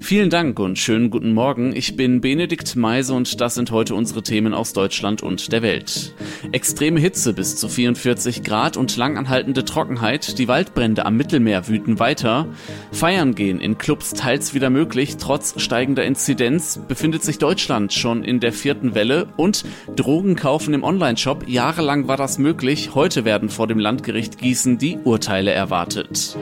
[0.00, 1.74] Vielen Dank und schönen guten Morgen.
[1.74, 6.14] Ich bin Benedikt Meise und das sind heute unsere Themen aus Deutschland und der Welt.
[6.52, 10.38] Extreme Hitze bis zu 44 Grad und langanhaltende Trockenheit.
[10.38, 12.46] Die Waldbrände am Mittelmeer wüten weiter.
[12.90, 15.16] Feiern gehen in Clubs teils wieder möglich.
[15.18, 19.64] Trotz steigender Inzidenz befindet sich Deutschland schon in der vierten Welle und
[19.96, 21.48] Drogen kaufen im Onlineshop.
[21.48, 22.94] Jahrelang war das möglich.
[22.94, 26.36] Heute werden vor dem Landgericht Gießen die Urteile erwartet.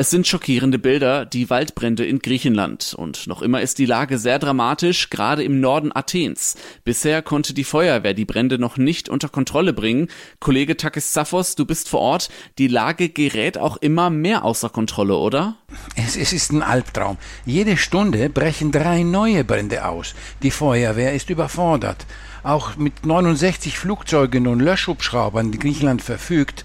[0.00, 2.94] Es sind schockierende Bilder, die Waldbrände in Griechenland.
[2.96, 6.56] Und noch immer ist die Lage sehr dramatisch, gerade im Norden Athens.
[6.84, 10.08] Bisher konnte die Feuerwehr die Brände noch nicht unter Kontrolle bringen.
[10.38, 12.30] Kollege Takis Zaphos, du bist vor Ort.
[12.56, 15.56] Die Lage gerät auch immer mehr außer Kontrolle, oder?
[15.96, 17.18] Es, es ist ein Albtraum.
[17.44, 20.14] Jede Stunde brechen drei neue Brände aus.
[20.42, 22.06] Die Feuerwehr ist überfordert.
[22.42, 26.64] Auch mit 69 Flugzeugen und Löschhubschraubern, die Griechenland verfügt,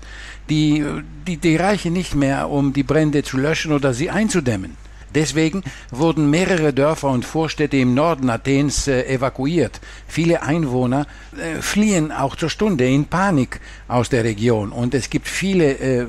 [0.49, 0.85] die,
[1.27, 4.77] die, die reichen nicht mehr, um die Brände zu löschen oder sie einzudämmen.
[5.15, 9.79] Deswegen wurden mehrere Dörfer und Vorstädte im Norden Athens äh, evakuiert.
[10.07, 11.07] Viele Einwohner
[11.37, 16.05] äh, fliehen auch zur Stunde in Panik aus der Region und es gibt viele äh,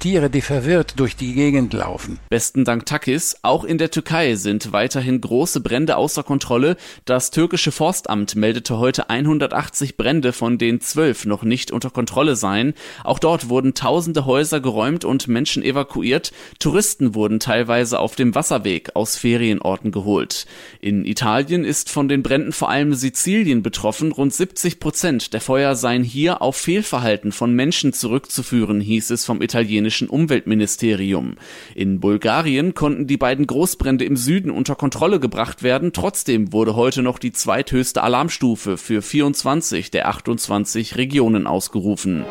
[0.00, 2.18] Tiere, die verwirrt durch die Gegend laufen.
[2.28, 3.36] Besten Dank Takis.
[3.42, 6.76] Auch in der Türkei sind weiterhin große Brände außer Kontrolle.
[7.04, 12.74] Das türkische Forstamt meldete heute 180 Brände, von denen zwölf noch nicht unter Kontrolle seien.
[13.04, 16.32] Auch dort wurden tausende Häuser geräumt und Menschen evakuiert.
[16.58, 20.46] Touristen wurden teilweise auf dem Wasserweg aus Ferienorten geholt.
[20.80, 24.12] In Italien ist von den Bränden vor allem Sizilien betroffen.
[24.12, 29.42] Rund 70 Prozent der Feuer seien hier auf Fehlverhalten von Menschen zurückzuführen, hieß es vom
[29.42, 31.34] italienischen Umweltministerium.
[31.74, 35.92] In Bulgarien konnten die beiden Großbrände im Süden unter Kontrolle gebracht werden.
[35.92, 42.24] Trotzdem wurde heute noch die zweithöchste Alarmstufe für 24 der 28 Regionen ausgerufen.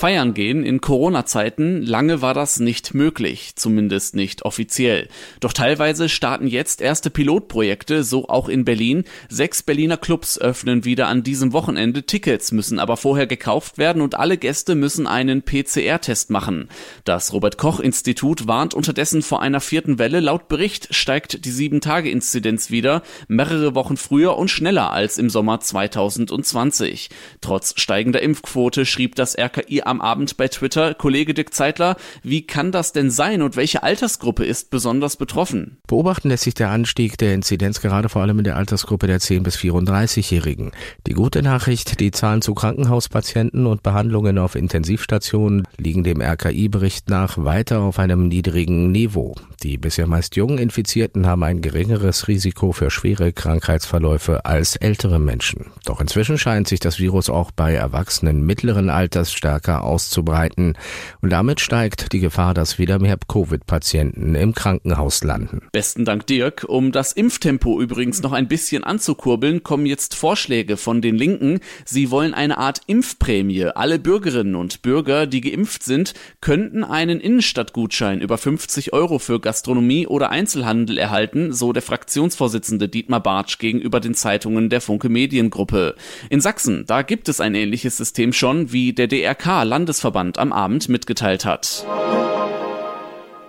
[0.00, 5.08] Feiern gehen in Corona-Zeiten, lange war das nicht möglich, zumindest nicht offiziell.
[5.40, 9.04] Doch teilweise starten jetzt erste Pilotprojekte, so auch in Berlin.
[9.28, 12.04] Sechs Berliner Clubs öffnen wieder an diesem Wochenende.
[12.04, 16.70] Tickets müssen aber vorher gekauft werden und alle Gäste müssen einen PCR-Test machen.
[17.04, 20.20] Das Robert-Koch-Institut warnt unterdessen vor einer vierten Welle.
[20.20, 27.10] Laut Bericht steigt die Sieben-Tage-Inzidenz wieder, mehrere Wochen früher und schneller als im Sommer 2020.
[27.42, 32.72] Trotz steigender Impfquote schrieb das RKI am Abend bei Twitter, Kollege Dick Zeitler, wie kann
[32.72, 35.78] das denn sein und welche Altersgruppe ist besonders betroffen?
[35.86, 39.42] Beobachten lässt sich der Anstieg der Inzidenz gerade vor allem in der Altersgruppe der 10
[39.42, 40.70] bis 34-Jährigen.
[41.06, 47.36] Die gute Nachricht, die Zahlen zu Krankenhauspatienten und Behandlungen auf Intensivstationen liegen dem RKI-Bericht nach
[47.38, 49.34] weiter auf einem niedrigen Niveau.
[49.62, 55.66] Die bisher meist jungen Infizierten haben ein geringeres Risiko für schwere Krankheitsverläufe als ältere Menschen.
[55.84, 60.76] Doch inzwischen scheint sich das Virus auch bei Erwachsenen mittleren Alters stärker auszubreiten.
[61.20, 65.62] Und damit steigt die Gefahr, dass wieder mehr Covid-Patienten im Krankenhaus landen.
[65.72, 66.64] Besten Dank, Dirk.
[66.68, 71.60] Um das Impftempo übrigens noch ein bisschen anzukurbeln, kommen jetzt Vorschläge von den Linken.
[71.84, 73.66] Sie wollen eine Art Impfprämie.
[73.66, 80.06] Alle Bürgerinnen und Bürger, die geimpft sind, könnten einen Innenstadtgutschein über 50 Euro für Gastronomie
[80.06, 85.94] oder Einzelhandel erhalten, so der Fraktionsvorsitzende Dietmar Bartsch gegenüber den Zeitungen der Funke Mediengruppe.
[86.28, 90.88] In Sachsen, da gibt es ein ähnliches System schon, wie der DRK Landesverband am Abend
[90.88, 91.86] mitgeteilt hat.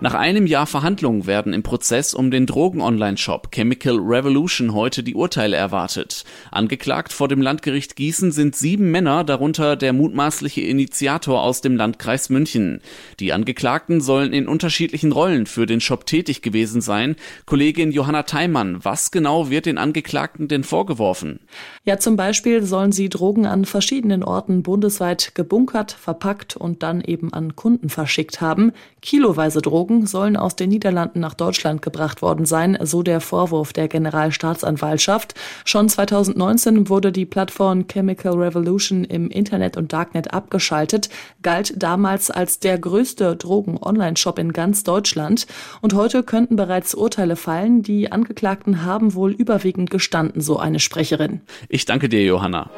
[0.02, 5.54] Nach einem Jahr Verhandlungen werden im Prozess um den Drogen-Online-Shop Chemical Revolution heute die Urteile
[5.56, 6.24] erwartet.
[6.50, 12.30] Angeklagt vor dem Landgericht Gießen sind sieben Männer, darunter der mutmaßliche Initiator aus dem Landkreis
[12.30, 12.80] München.
[13.20, 17.14] Die Angeklagten sollen in unterschiedlichen Rollen für den Shop tätig gewesen sein.
[17.46, 21.38] Kollegin Johanna Theimann, was genau wird den Angeklagten denn vorgeworfen?
[21.84, 27.32] Ja, zum Beispiel sollen sie Drogen an verschiedenen Orten bundesweit gebunkert, verpackt und dann eben
[27.32, 28.72] an Kunden verschickt haben.
[29.00, 33.72] Kiloweise Drogen Drogen sollen aus den Niederlanden nach Deutschland gebracht worden sein, so der Vorwurf
[33.72, 35.34] der Generalstaatsanwaltschaft.
[35.64, 41.10] Schon 2019 wurde die Plattform Chemical Revolution im Internet und Darknet abgeschaltet,
[41.42, 45.46] galt damals als der größte Drogen-Online-Shop in ganz Deutschland.
[45.82, 47.82] Und heute könnten bereits Urteile fallen.
[47.82, 51.42] Die Angeklagten haben wohl überwiegend gestanden, so eine Sprecherin.
[51.68, 52.70] Ich danke dir, Johanna.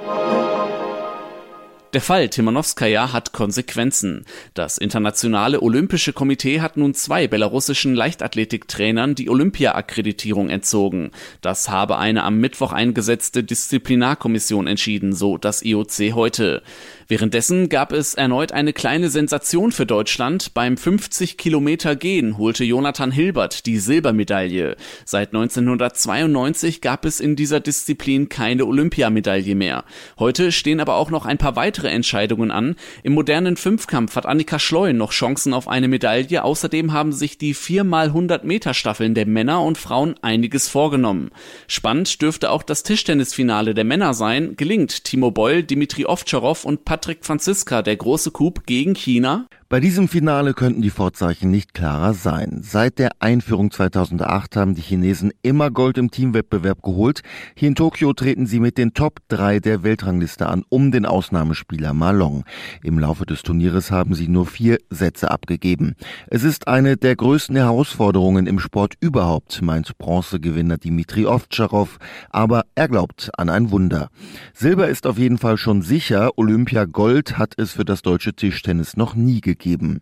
[1.94, 4.24] Der Fall Timanowskaja hat Konsequenzen.
[4.54, 11.12] Das Internationale Olympische Komitee hat nun zwei belarussischen Leichtathletiktrainern die Olympia-Akkreditierung entzogen.
[11.40, 16.64] Das habe eine am Mittwoch eingesetzte Disziplinarkommission entschieden, so das IOC heute.
[17.06, 20.54] Währenddessen gab es erneut eine kleine Sensation für Deutschland.
[20.54, 24.76] Beim 50 Kilometer Gehen holte Jonathan Hilbert die Silbermedaille.
[25.04, 29.84] Seit 1992 gab es in dieser Disziplin keine Olympiamedaille mehr.
[30.18, 32.76] Heute stehen aber auch noch ein paar weitere Entscheidungen an.
[33.02, 36.42] Im modernen Fünfkampf hat Annika Schleu noch Chancen auf eine Medaille.
[36.42, 41.30] Außerdem haben sich die 4x100 Meter Staffeln der Männer und Frauen einiges vorgenommen.
[41.66, 44.56] Spannend dürfte auch das Tischtennisfinale der Männer sein.
[44.56, 49.48] Gelingt Timo Boll, Dimitri Ovtcharov und Patrick Franziska der große Coup gegen China?
[49.70, 52.60] Bei diesem Finale könnten die Vorzeichen nicht klarer sein.
[52.62, 57.22] Seit der Einführung 2008 haben die Chinesen immer Gold im Teamwettbewerb geholt.
[57.56, 61.94] Hier in Tokio treten sie mit den Top 3 der Weltrangliste an, um den Ausnahmespieler
[61.94, 62.44] Malong.
[62.82, 65.94] Im Laufe des Turnieres haben sie nur vier Sätze abgegeben.
[66.26, 72.88] Es ist eine der größten Herausforderungen im Sport überhaupt, meint Bronzegewinner Dimitri Ovtcharov, aber er
[72.88, 74.10] glaubt an ein Wunder.
[74.52, 78.98] Silber ist auf jeden Fall schon sicher, Olympia Gold hat es für das deutsche Tischtennis
[78.98, 80.00] noch nie gegeben gegeben.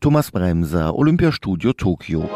[0.00, 2.28] Thomas Bremser, Olympiastudio Tokio.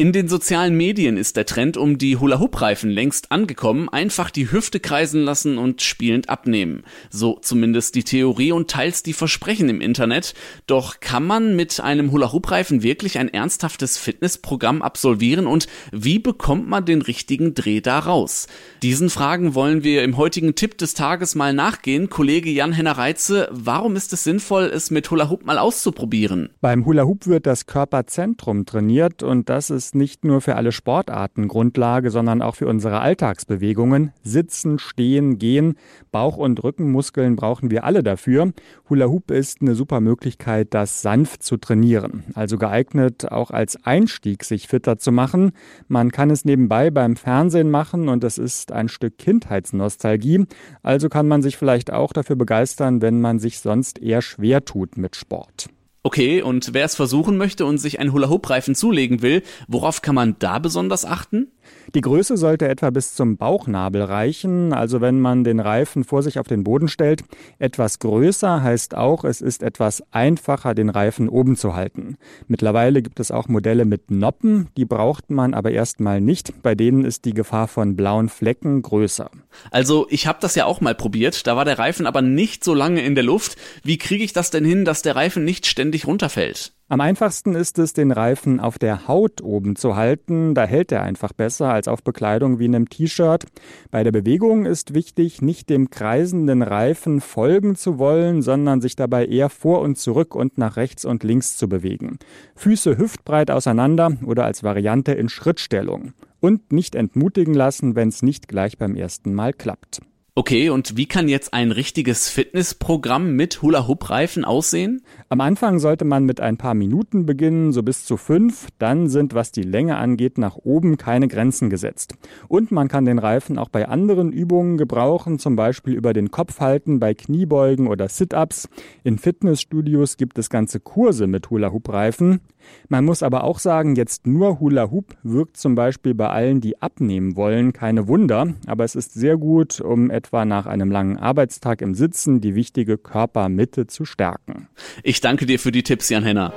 [0.00, 3.88] In den sozialen Medien ist der Trend um die Hula-Hoop-Reifen längst angekommen.
[3.88, 6.84] Einfach die Hüfte kreisen lassen und spielend abnehmen.
[7.10, 10.34] So zumindest die Theorie und teils die Versprechen im Internet.
[10.68, 16.84] Doch kann man mit einem Hula-Hoop-Reifen wirklich ein ernsthaftes Fitnessprogramm absolvieren und wie bekommt man
[16.84, 18.46] den richtigen Dreh da raus?
[18.82, 22.08] Diesen Fragen wollen wir im heutigen Tipp des Tages mal nachgehen.
[22.08, 26.50] Kollege Jan-Henner Reitze, warum ist es sinnvoll, es mit Hula-Hoop mal auszuprobieren?
[26.60, 31.48] Beim Hula-Hoop wird das Körperzentrum trainiert und das ist ist nicht nur für alle Sportarten
[31.48, 34.12] Grundlage, sondern auch für unsere Alltagsbewegungen.
[34.22, 35.76] Sitzen, stehen, gehen,
[36.12, 38.52] Bauch- und Rückenmuskeln brauchen wir alle dafür.
[38.90, 42.24] Hula Hoop ist eine super Möglichkeit, das sanft zu trainieren.
[42.34, 45.52] Also geeignet auch als Einstieg, sich fitter zu machen.
[45.86, 50.44] Man kann es nebenbei beim Fernsehen machen und es ist ein Stück Kindheitsnostalgie.
[50.82, 54.98] Also kann man sich vielleicht auch dafür begeistern, wenn man sich sonst eher schwer tut
[54.98, 55.70] mit Sport.
[56.08, 60.36] Okay, und wer es versuchen möchte und sich einen Hula-Hoop-Reifen zulegen will, worauf kann man
[60.38, 61.48] da besonders achten?
[61.94, 66.38] Die Größe sollte etwa bis zum Bauchnabel reichen, also wenn man den Reifen vor sich
[66.38, 67.22] auf den Boden stellt.
[67.58, 72.16] Etwas größer heißt auch, es ist etwas einfacher, den Reifen oben zu halten.
[72.46, 76.62] Mittlerweile gibt es auch Modelle mit Noppen, die braucht man aber erstmal nicht.
[76.62, 79.30] Bei denen ist die Gefahr von blauen Flecken größer.
[79.70, 82.74] Also ich habe das ja auch mal probiert, da war der Reifen aber nicht so
[82.74, 83.56] lange in der Luft.
[83.82, 86.72] Wie kriege ich das denn hin, dass der Reifen nicht ständig runterfällt?
[86.90, 90.54] Am einfachsten ist es, den Reifen auf der Haut oben zu halten.
[90.54, 93.44] Da hält er einfach besser als auf Bekleidung wie in einem T-Shirt.
[93.90, 99.26] Bei der Bewegung ist wichtig, nicht dem kreisenden Reifen folgen zu wollen, sondern sich dabei
[99.26, 102.18] eher vor und zurück und nach rechts und links zu bewegen.
[102.56, 106.14] Füße hüftbreit auseinander oder als Variante in Schrittstellung.
[106.40, 110.00] Und nicht entmutigen lassen, wenn es nicht gleich beim ersten Mal klappt.
[110.38, 115.02] Okay, und wie kann jetzt ein richtiges Fitnessprogramm mit Hula-Hoop-Reifen aussehen?
[115.30, 118.68] Am Anfang sollte man mit ein paar Minuten beginnen, so bis zu fünf.
[118.78, 122.14] Dann sind, was die Länge angeht, nach oben keine Grenzen gesetzt.
[122.48, 126.60] Und man kann den Reifen auch bei anderen Übungen gebrauchen, zum Beispiel über den Kopf
[126.60, 128.70] halten, bei Kniebeugen oder Sit-Ups.
[129.04, 132.40] In Fitnessstudios gibt es ganze Kurse mit Hula-Hoop-Reifen.
[132.88, 136.80] Man muss aber auch sagen, jetzt nur Hula Hoop wirkt zum Beispiel bei allen, die
[136.80, 141.82] abnehmen wollen, keine Wunder, aber es ist sehr gut, um etwa nach einem langen Arbeitstag
[141.82, 144.68] im Sitzen die wichtige Körpermitte zu stärken.
[145.02, 146.52] Ich danke dir für die Tipps, Jan Henner.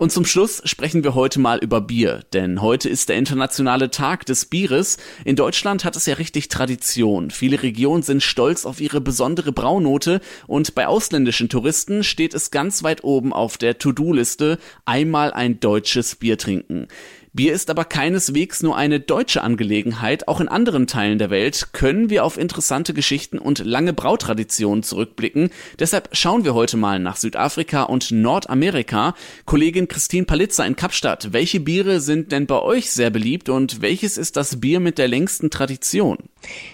[0.00, 4.24] Und zum Schluss sprechen wir heute mal über Bier, denn heute ist der internationale Tag
[4.24, 4.96] des Bieres.
[5.26, 7.30] In Deutschland hat es ja richtig Tradition.
[7.30, 12.82] Viele Regionen sind stolz auf ihre besondere Braunote und bei ausländischen Touristen steht es ganz
[12.82, 16.88] weit oben auf der To-Do-Liste, einmal ein deutsches Bier trinken.
[17.32, 20.26] Bier ist aber keineswegs nur eine deutsche Angelegenheit.
[20.26, 25.50] Auch in anderen Teilen der Welt können wir auf interessante Geschichten und lange Brautraditionen zurückblicken.
[25.78, 29.14] Deshalb schauen wir heute mal nach Südafrika und Nordamerika.
[29.44, 34.18] Kollegin Christine Palitzer in Kapstadt, welche Biere sind denn bei euch sehr beliebt und welches
[34.18, 36.18] ist das Bier mit der längsten Tradition?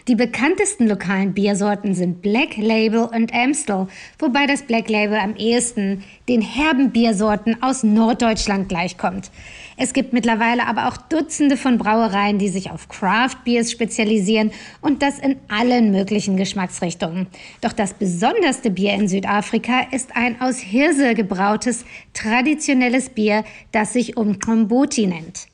[0.09, 6.05] Die bekanntesten lokalen Biersorten sind Black Label und Amstel, wobei das Black Label am ehesten
[6.29, 9.31] den herben Biersorten aus Norddeutschland gleichkommt.
[9.77, 15.03] Es gibt mittlerweile aber auch Dutzende von Brauereien, die sich auf Craft Beers spezialisieren und
[15.03, 17.27] das in allen möglichen Geschmacksrichtungen.
[17.61, 21.85] Doch das besonderste Bier in Südafrika ist ein aus Hirse gebrautes
[22.15, 25.49] traditionelles Bier, das sich Umkombuti nennt.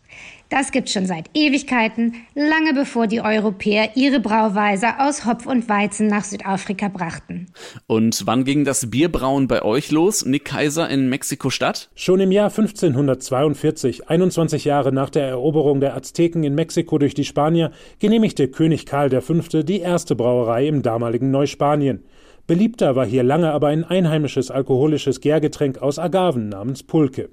[0.53, 6.09] Das gibt's schon seit Ewigkeiten, lange bevor die Europäer ihre Brauweise aus Hopf und Weizen
[6.09, 7.47] nach Südafrika brachten.
[7.87, 11.89] Und wann ging das Bierbrauen bei euch los, Nick Kaiser in Mexiko-Stadt?
[11.95, 17.25] Schon im Jahr 1542, 21 Jahre nach der Eroberung der Azteken in Mexiko durch die
[17.25, 19.63] Spanier, genehmigte König Karl V.
[19.63, 22.05] die erste Brauerei im damaligen Neuspanien.
[22.47, 27.31] Beliebter war hier lange aber ein einheimisches alkoholisches Gärgetränk aus Agaven namens Pulque.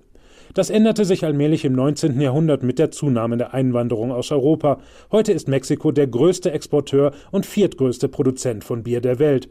[0.54, 2.20] Das änderte sich allmählich im 19.
[2.20, 4.80] Jahrhundert mit der Zunahme der Einwanderung aus Europa.
[5.12, 9.50] Heute ist Mexiko der größte Exporteur und viertgrößte Produzent von Bier der Welt.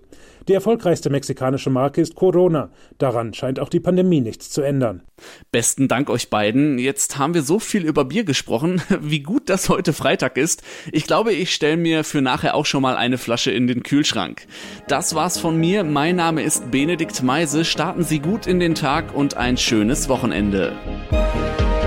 [0.49, 2.71] Die erfolgreichste mexikanische Marke ist Corona.
[2.97, 5.03] Daran scheint auch die Pandemie nichts zu ändern.
[5.53, 6.79] Besten Dank euch beiden.
[6.79, 8.81] Jetzt haben wir so viel über Bier gesprochen.
[9.01, 10.63] Wie gut, dass heute Freitag ist.
[10.91, 14.47] Ich glaube, ich stelle mir für nachher auch schon mal eine Flasche in den Kühlschrank.
[14.89, 15.85] Das war's von mir.
[15.85, 17.67] Mein Name ist Benedikt Meise.
[17.67, 20.73] Starten Sie gut in den Tag und ein schönes Wochenende.
[20.89, 21.78] Thank you.